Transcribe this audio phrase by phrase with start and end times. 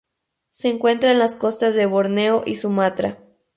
[0.49, 3.19] Se encuentran en las costas de Borneo y Sumatra.